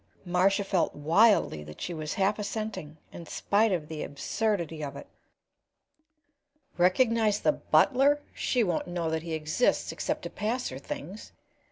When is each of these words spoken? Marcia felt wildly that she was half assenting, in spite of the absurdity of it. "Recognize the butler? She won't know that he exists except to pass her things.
Marcia 0.25 0.63
felt 0.63 0.95
wildly 0.95 1.63
that 1.63 1.79
she 1.79 1.93
was 1.93 2.15
half 2.15 2.39
assenting, 2.39 2.97
in 3.11 3.23
spite 3.27 3.71
of 3.71 3.87
the 3.87 4.01
absurdity 4.01 4.83
of 4.83 4.95
it. 4.95 5.05
"Recognize 6.75 7.39
the 7.41 7.51
butler? 7.51 8.19
She 8.33 8.63
won't 8.63 8.87
know 8.87 9.11
that 9.11 9.21
he 9.21 9.33
exists 9.35 9.91
except 9.91 10.23
to 10.23 10.31
pass 10.31 10.69
her 10.69 10.79
things. 10.79 11.33